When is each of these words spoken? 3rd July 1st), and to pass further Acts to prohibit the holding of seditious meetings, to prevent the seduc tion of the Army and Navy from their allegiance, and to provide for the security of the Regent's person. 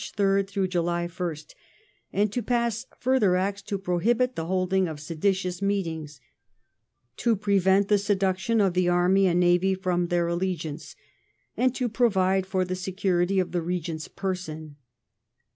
3rd 0.01 0.67
July 0.67 1.05
1st), 1.05 1.53
and 2.11 2.33
to 2.33 2.41
pass 2.41 2.87
further 2.97 3.35
Acts 3.35 3.61
to 3.61 3.77
prohibit 3.77 4.35
the 4.35 4.47
holding 4.47 4.87
of 4.87 4.99
seditious 4.99 5.61
meetings, 5.61 6.19
to 7.17 7.35
prevent 7.35 7.87
the 7.87 7.99
seduc 8.01 8.39
tion 8.39 8.59
of 8.59 8.73
the 8.73 8.89
Army 8.89 9.27
and 9.27 9.39
Navy 9.39 9.75
from 9.75 10.07
their 10.07 10.25
allegiance, 10.25 10.95
and 11.55 11.75
to 11.75 11.87
provide 11.87 12.47
for 12.47 12.65
the 12.65 12.75
security 12.75 13.37
of 13.39 13.51
the 13.51 13.61
Regent's 13.61 14.07
person. 14.07 14.77